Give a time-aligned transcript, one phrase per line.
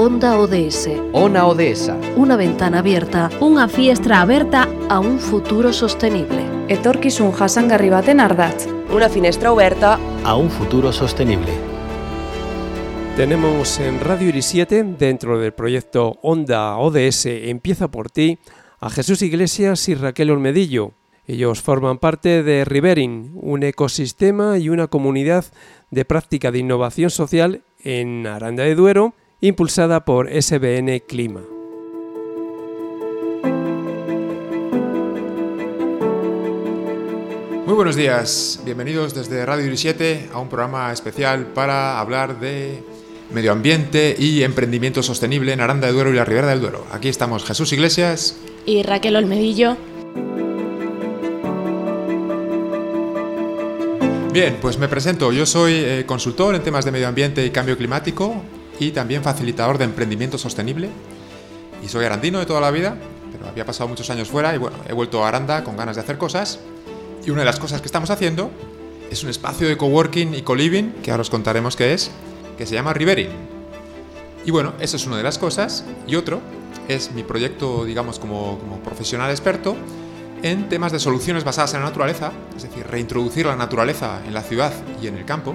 [0.00, 0.90] Onda ODS.
[1.12, 1.90] Ona ODS.
[2.14, 3.30] Una ventana abierta.
[3.40, 6.46] Una fiestra abierta a un futuro sostenible.
[6.68, 8.68] Etorkizun jasangarri baten ardatz.
[8.94, 11.50] Una finestra oberta a un futuro sostenible.
[13.16, 18.38] Tenemos en Radio Iris 7, dentro del proyecto Onda ODS Empieza por ti,
[18.78, 20.92] a Jesús Iglesias y Raquel Olmedillo,
[21.26, 25.44] ellos forman parte de Riverin, un ecosistema y una comunidad
[25.90, 31.42] de práctica de innovación social en Aranda de Duero, impulsada por SBN Clima.
[37.64, 42.82] Muy buenos días, bienvenidos desde Radio 7 a un programa especial para hablar de
[43.30, 46.84] medio ambiente y emprendimiento sostenible en Aranda de Duero y la Ribera del Duero.
[46.90, 49.76] Aquí estamos Jesús Iglesias y Raquel Olmedillo.
[54.32, 55.30] Bien, pues me presento.
[55.30, 58.42] Yo soy eh, consultor en temas de medio ambiente y cambio climático
[58.78, 60.90] y también facilitador de emprendimiento sostenible.
[61.82, 62.96] Y soy arandino de toda la vida,
[63.32, 66.02] pero había pasado muchos años fuera y bueno, he vuelto a Aranda con ganas de
[66.02, 66.60] hacer cosas.
[67.24, 68.50] Y una de las cosas que estamos haciendo
[69.10, 72.10] es un espacio de coworking y co-living, que ahora os contaremos qué es,
[72.56, 73.30] que se llama Riverin.
[74.44, 75.84] Y bueno, eso es una de las cosas.
[76.06, 76.40] Y otro
[76.88, 79.76] es mi proyecto, digamos, como, como profesional experto
[80.42, 84.42] en temas de soluciones basadas en la naturaleza, es decir, reintroducir la naturaleza en la
[84.42, 84.72] ciudad
[85.02, 85.54] y en el campo.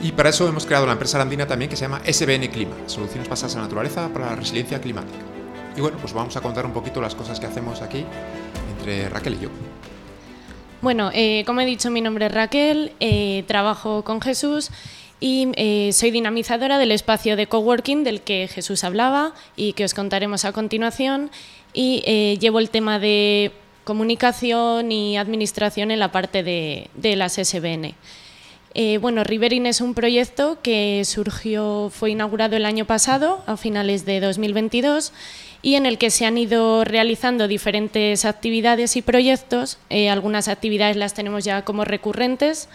[0.00, 3.28] Y para eso hemos creado la empresa arandina también que se llama SBN Clima, Soluciones
[3.28, 5.18] Basadas en la Naturaleza para la Resiliencia Climática.
[5.76, 8.04] Y bueno, pues vamos a contar un poquito las cosas que hacemos aquí
[8.78, 9.48] entre Raquel y yo.
[10.80, 14.70] Bueno, eh, como he dicho, mi nombre es Raquel, eh, trabajo con Jesús
[15.18, 19.94] y eh, soy dinamizadora del espacio de coworking del que Jesús hablaba y que os
[19.94, 21.30] contaremos a continuación.
[21.74, 22.00] Y
[22.40, 23.52] llevo el tema de
[23.84, 27.94] comunicación y administración en la parte de, las SBN.
[28.80, 34.06] Eh, bueno, Riverin es un proyecto que surgió, fue inaugurado el año pasado, a finales
[34.06, 35.12] de 2022,
[35.62, 39.78] y en el que se han ido realizando diferentes actividades y proyectos.
[39.90, 42.68] Eh, algunas actividades las tenemos ya como recurrentes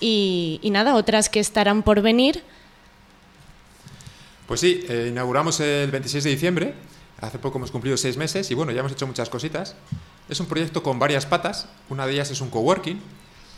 [0.00, 2.42] y, nada, otras que estarán por venir.
[4.46, 6.74] Pues sí, eh, inauguramos el 26 de diciembre,
[7.22, 9.76] hace poco hemos cumplido seis meses y bueno, ya hemos hecho muchas cositas.
[10.28, 11.70] Es un proyecto con varias patas.
[11.88, 13.00] Una de ellas es un coworking,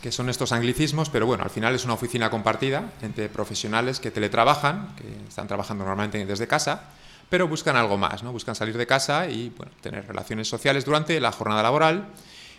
[0.01, 4.11] que son estos anglicismos, pero bueno, al final es una oficina compartida entre profesionales que
[4.11, 6.83] teletrabajan, que están trabajando normalmente desde casa,
[7.29, 8.31] pero buscan algo más, ¿no?
[8.31, 12.07] Buscan salir de casa y tener relaciones sociales durante la jornada laboral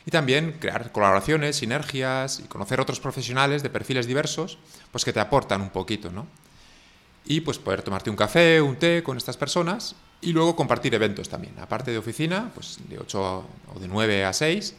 [0.06, 4.58] y también crear colaboraciones, sinergias y conocer otros profesionales de perfiles diversos,
[4.90, 6.26] pues que te aportan un poquito, ¿no?
[7.24, 11.28] Y pues poder tomarte un café, un té con estas personas y luego compartir eventos
[11.28, 11.54] también.
[11.60, 13.44] Aparte de oficina, pues de 8
[13.74, 14.74] o de 9 a 6.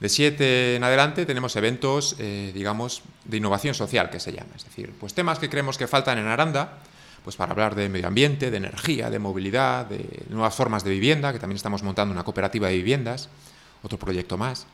[0.00, 4.50] De 7 en adelante tenemos eventos, eh, digamos, de innovación social, que se llama.
[4.56, 6.78] Es decir, pues temas que creemos que faltan en Aranda,
[7.22, 11.34] pues para hablar de medio ambiente, de energía, de movilidad, de nuevas formas de vivienda,
[11.34, 13.28] que también estamos montando una cooperativa de viviendas,
[13.82, 14.66] otro proyecto más.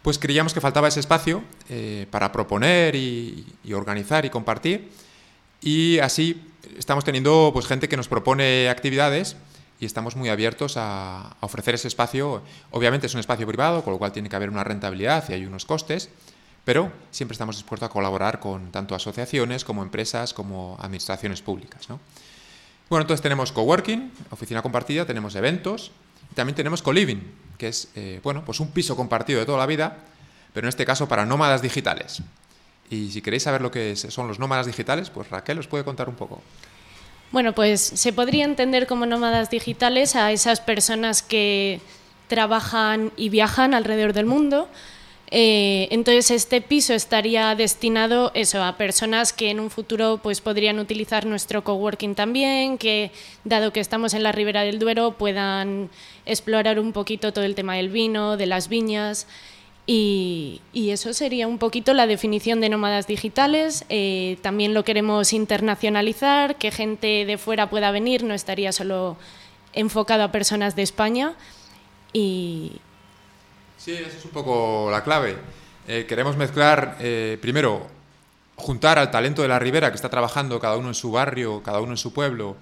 [0.00, 4.90] Pues creíamos que faltaba ese espacio eh, para proponer y, y organizar y compartir.
[5.60, 6.42] Y así
[6.78, 9.36] estamos teniendo pues, gente que nos propone actividades
[9.78, 12.42] y estamos muy abiertos a, ofrecer ese espacio.
[12.70, 15.46] Obviamente es un espacio privado, con lo cual tiene que haber una rentabilidad y hay
[15.46, 16.08] unos costes,
[16.64, 21.86] pero siempre estamos dispuestos a colaborar con tanto asociaciones como empresas como administraciones públicas.
[22.88, 25.92] Bueno, entonces tenemos coworking, oficina compartida, tenemos eventos,
[26.30, 27.20] y también tenemos co-living,
[27.58, 29.98] que es eh, bueno, pues un piso compartido de toda la vida,
[30.52, 32.22] pero en este caso para nómadas digitales.
[32.90, 36.08] Y si queréis saber lo que son los nómadas digitales, pues Raquel os puede contar
[36.08, 36.40] un poco.
[37.32, 41.80] Bueno, pues se podría entender como nómadas digitales a esas personas que
[42.28, 44.68] trabajan y viajan alrededor del mundo.
[45.32, 50.78] Eh, entonces este piso estaría destinado eso a personas que en un futuro pues podrían
[50.78, 53.10] utilizar nuestro coworking también, que
[53.42, 55.90] dado que estamos en la ribera del Duero puedan
[56.26, 59.26] explorar un poquito todo el tema del vino, de las viñas.
[59.86, 63.84] Y, eso sería un poquito la definición de nómadas digitales.
[63.88, 69.16] Eh, también lo queremos internacionalizar, que gente de fuera pueda venir, no estaría solo
[69.72, 71.34] enfocado a personas de España.
[72.12, 72.80] Y...
[73.78, 75.36] Sí, esa es un poco la clave.
[75.86, 77.86] Eh, queremos mezclar, eh, primero,
[78.56, 81.80] juntar al talento de la Ribera, que está trabajando cada uno en su barrio, cada
[81.80, 82.56] uno en su pueblo,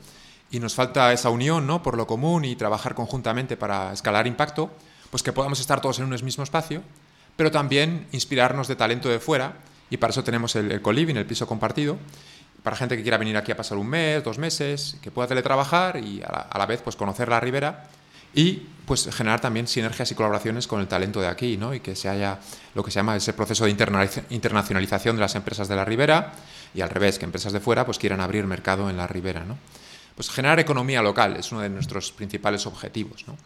[0.51, 1.83] y nos falta esa unión ¿no?
[1.83, 4.71] por lo común y trabajar conjuntamente para escalar impacto
[5.15, 6.83] pues que podamos estar todos en un mismo espacio,
[7.37, 9.55] pero también inspirarnos de talento de fuera,
[9.91, 11.99] y para eso tenemos el, el co-living, el piso compartido,
[12.65, 15.99] para gente que quiera venir aquí a pasar un mes, dos meses, que pueda teletrabajar
[15.99, 17.85] y a la, vez pues conocer la ribera
[18.33, 21.75] y pues generar también sinergias y colaboraciones con el talento de aquí, ¿no?
[21.75, 22.41] Y que se haya
[22.75, 23.71] lo que se llama ese proceso de
[24.31, 26.33] internacionalización de las empresas de la ribera
[26.75, 29.59] y al revés, que empresas de fuera pues quieran abrir mercado en la ribera, ¿no?
[30.15, 33.37] Pues generar economía local es uno de nuestros principales objetivos, ¿no?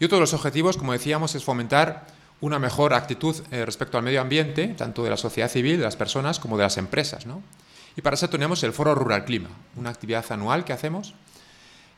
[0.00, 2.06] Y otro de los objetivos, como decíamos, es fomentar
[2.40, 5.96] una mejor actitud eh, respecto al medio ambiente, tanto de la sociedad civil, de las
[5.96, 7.42] personas, como de las empresas, ¿no?
[7.96, 11.14] Y para eso tenemos el Foro Rural Clima, una actividad anual que hacemos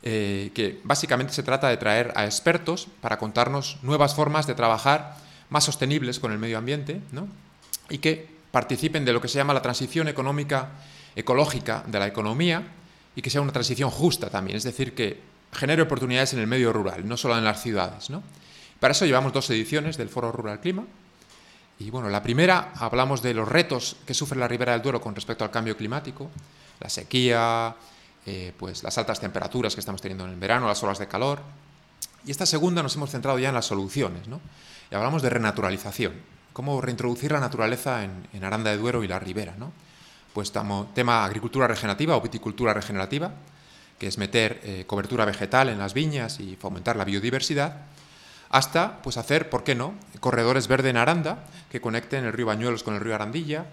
[0.02, 5.18] eh, que básicamente se trata de traer a expertos para contarnos nuevas formas de trabajar
[5.50, 7.28] más sostenibles con el medio ambiente ¿no?
[7.90, 10.70] y que participen de lo que se llama la transición económica
[11.14, 12.62] ecológica de la economía
[13.14, 15.20] y que sea una transición justa también, es decir, que
[15.52, 18.08] genere oportunidades en el medio rural, no solo en las ciudades.
[18.08, 18.22] ¿no?
[18.80, 20.84] Para eso llevamos dos ediciones del Foro Rural Clima.
[21.78, 25.14] Y bueno, la primera hablamos de los retos que sufre la Ribera del Duero con
[25.14, 26.30] respecto al cambio climático,
[26.80, 27.76] la sequía,
[28.26, 31.40] eh, pues las altas temperaturas que estamos teniendo en el verano, las olas de calor.
[32.26, 34.40] Y esta segunda nos hemos centrado ya en las soluciones, ¿no?
[34.90, 36.14] Y hablamos de renaturalización,
[36.52, 39.72] cómo reintroducir la naturaleza en, Aranda de Duero y la Ribera, ¿no?
[40.32, 43.32] Pues estamos, tema agricultura regenerativa o viticultura regenerativa,
[43.98, 47.86] que es meter eh, cobertura vegetal en las viñas y fomentar la biodiversidad,
[48.50, 52.82] hasta pues hacer, ¿por qué no?, corredores verde en Aranda que conecten el río Bañuelos
[52.82, 53.66] con el río Arandilla,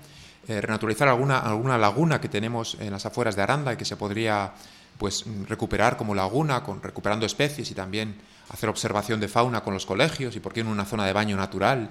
[0.48, 3.98] eh, renaturalizar alguna, alguna laguna que tenemos en las afueras de Aranda y que se
[3.98, 4.54] podría
[4.98, 8.16] pues, recuperar como laguna, con, recuperando especies y también
[8.50, 11.36] hacer observación de fauna con los colegios y por qué en una zona de baño
[11.36, 11.90] natural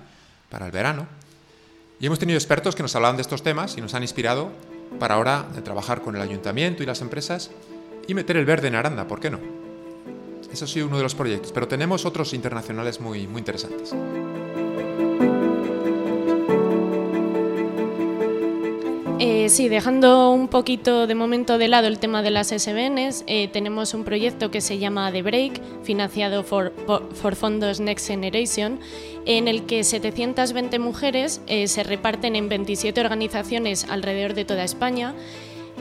[0.48, 1.06] para el verano.
[2.00, 4.50] Y hemos tenido expertos que nos hablaban de estos temas y nos han inspirado
[4.98, 7.50] para ahora trabajar con el ayuntamiento y las empresas
[8.06, 9.65] y meter el verde en Aranda, ¿por qué no?
[10.52, 13.94] Eso ha uno de los proyectos, pero tenemos otros internacionales muy, muy interesantes.
[19.18, 23.48] Eh, sí, dejando un poquito de momento de lado el tema de las SBNs, eh,
[23.48, 26.72] tenemos un proyecto que se llama The Break, financiado por,
[27.34, 28.78] fondos Next Generation,
[29.24, 35.14] en el que 720 mujeres eh, se reparten en 27 organizaciones alrededor de toda España.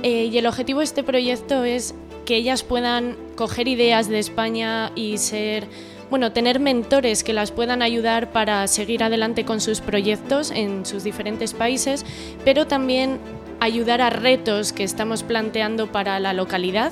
[0.04, 5.18] y el objetivo de este proyecto es que ellas puedan coger ideas de España y
[5.18, 5.68] ser
[6.10, 11.04] bueno, tener mentores que las puedan ayudar para seguir adelante con sus proyectos en sus
[11.04, 12.06] diferentes países,
[12.44, 13.18] pero también
[13.60, 16.92] ayudar a retos que estamos planteando para la localidad.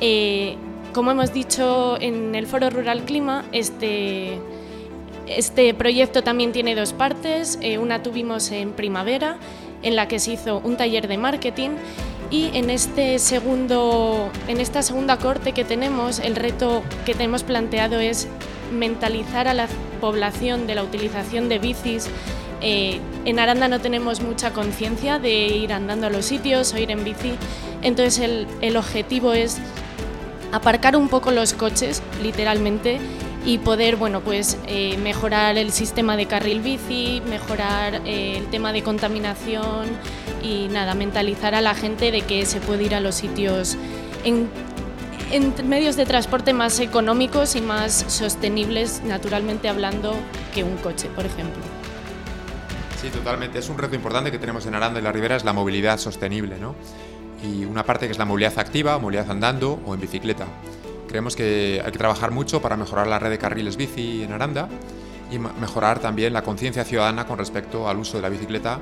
[0.00, 0.56] Eh,
[0.92, 4.38] como hemos dicho en el Foro Rural Clima, este,
[5.28, 7.58] este proyecto también tiene dos partes.
[7.62, 9.36] Eh, una tuvimos en primavera,
[9.82, 11.70] en la que se hizo un taller de marketing
[12.30, 17.98] y en, este segundo, en esta segunda corte que tenemos, el reto que tenemos planteado
[17.98, 18.28] es
[18.72, 19.66] mentalizar a la
[20.00, 22.08] población de la utilización de bicis.
[22.62, 26.90] Eh, en Aranda no tenemos mucha conciencia de ir andando a los sitios o ir
[26.90, 27.32] en bici,
[27.82, 29.58] entonces el, el objetivo es
[30.52, 33.00] aparcar un poco los coches, literalmente,
[33.44, 38.72] y poder bueno, pues, eh, mejorar el sistema de carril bici, mejorar eh, el tema
[38.72, 39.86] de contaminación
[40.42, 43.76] y nada, mentalizar a la gente de que se puede ir a los sitios
[44.24, 44.48] en,
[45.64, 50.14] medios de transporte más económicos y más sostenibles, naturalmente hablando,
[50.52, 51.62] que un coche, por ejemplo.
[53.00, 53.60] Sí, totalmente.
[53.60, 56.58] Es un reto importante que tenemos en Aranda y la Ribera, es la movilidad sostenible,
[56.58, 56.74] ¿no?
[57.42, 60.46] Y una parte que es la movilidad activa, movilidad andando o en bicicleta.
[61.10, 64.68] Creemos que hay que trabajar mucho para mejorar la red de carriles bici en Aranda
[65.28, 68.78] y mejorar también la conciencia ciudadana con respecto al uso de la bicicleta,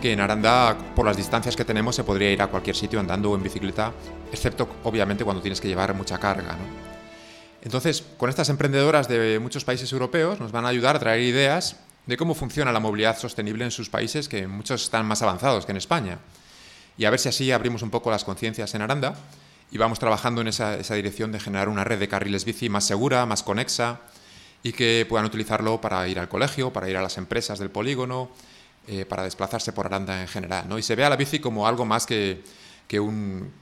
[0.00, 3.32] que en Aranda, por las distancias que tenemos, se podría ir a cualquier sitio andando
[3.32, 3.92] o en bicicleta,
[4.30, 6.56] excepto obviamente cuando tienes que llevar mucha carga.
[7.62, 11.78] Entonces, con estas emprendedoras de muchos países europeos nos van a ayudar a traer ideas
[12.06, 15.72] de cómo funciona la movilidad sostenible en sus países, que muchos están más avanzados que
[15.72, 16.20] en España.
[16.96, 19.16] Y a ver si así abrimos un poco las conciencias en Aranda
[19.70, 23.26] y vamos trabajando en esa, dirección de generar una red de carriles bici más segura,
[23.26, 24.00] más conexa
[24.62, 28.30] y que puedan utilizarlo para ir al colegio, para ir a las empresas del polígono,
[28.88, 30.68] eh, para desplazarse por Aranda en general.
[30.68, 30.78] ¿no?
[30.78, 32.42] Y se ve a la bici como algo más que,
[32.98, 33.52] un,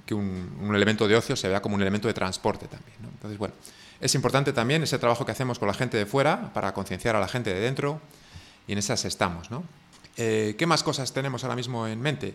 [0.74, 2.96] elemento de ocio, se vea como un elemento de transporte también.
[3.02, 3.54] Entonces, bueno,
[4.00, 7.20] es importante también ese trabajo que hacemos con la gente de fuera para concienciar a
[7.20, 8.00] la gente de dentro
[8.66, 9.50] y en esas estamos.
[9.50, 9.64] ¿no?
[10.16, 12.34] Eh, ¿Qué más cosas tenemos ahora mismo en mente?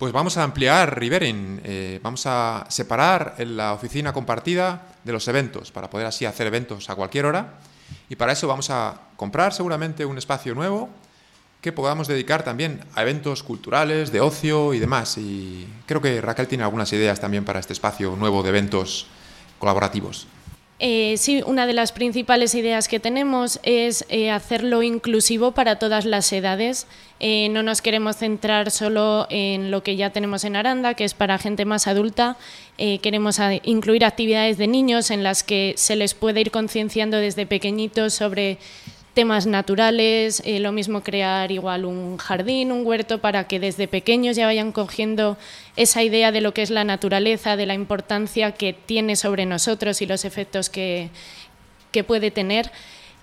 [0.00, 5.72] Pues vamos a ampliar Rivering, eh, vamos a separar la oficina compartida de los eventos,
[5.72, 7.58] para poder así hacer eventos a cualquier hora.
[8.08, 10.88] Y para eso vamos a comprar seguramente un espacio nuevo
[11.60, 15.18] que podamos dedicar también a eventos culturales, de ocio y demás.
[15.18, 19.06] Y creo que Raquel tiene algunas ideas también para este espacio nuevo de eventos
[19.58, 20.26] colaborativos.
[20.82, 26.06] Eh, sí, una de las principales ideas que tenemos es eh, hacerlo inclusivo para todas
[26.06, 26.86] las edades.
[27.20, 31.12] Eh, no nos queremos centrar solo en lo que ya tenemos en Aranda, que es
[31.12, 32.38] para gente más adulta.
[33.02, 38.14] queremos incluir actividades de niños en las que se les puede ir concienciando desde pequeñitos
[38.14, 38.56] sobre
[39.14, 44.36] temas naturales, eh, lo mismo crear igual un jardín, un huerto, para que desde pequeños
[44.36, 45.36] ya vayan cogiendo
[45.76, 50.00] esa idea de lo que es la naturaleza, de la importancia que tiene sobre nosotros
[50.02, 51.10] y los efectos que,
[51.90, 52.70] que puede tener.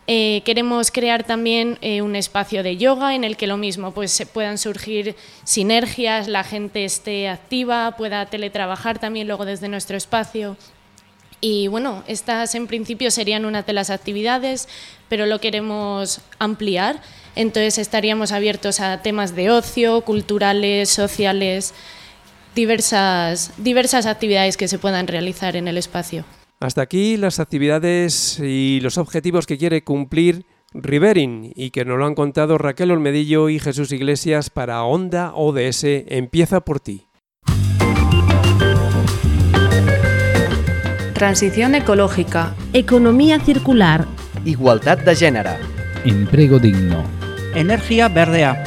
[0.09, 4.25] Eh, queremos crear también eh, un espacio de yoga en el que lo mismo, pues
[4.31, 10.55] puedan surgir sinergias, la gente esté activa, pueda teletrabajar también luego desde nuestro espacio.
[11.39, 14.67] Y bueno, estas en principio serían una de las actividades,
[15.07, 17.01] pero lo queremos ampliar.
[17.35, 21.73] Entonces estaríamos abiertos a temas de ocio, culturales, sociales,
[22.55, 26.25] diversas, diversas actividades que se puedan realizar en el espacio.
[26.59, 32.05] Hasta aquí las actividades y los objetivos que quiere cumplir Riverin y que nos lo
[32.05, 37.06] han contado Raquel Olmedillo y Jesús Iglesias para Onda ODS Empieza por ti.
[41.17, 42.53] Transición ecológica.
[42.73, 44.05] Economía circular.
[44.45, 45.49] Igualdad de género.
[46.05, 47.03] Empleo digno.
[47.55, 48.63] Energía verdea.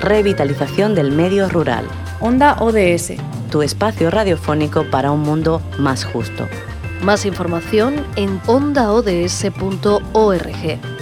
[0.00, 1.84] Revitalización del medio rural.
[2.18, 3.12] Onda ODS.
[3.52, 6.48] Tu espacio radiofónico para un mundo más justo.
[7.04, 9.14] Más información en ondaods.org.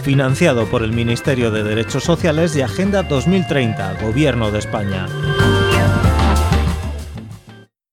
[0.02, 5.06] Financiado por el Ministerio de Derechos Sociales y Agenda 2030, Gobierno de España.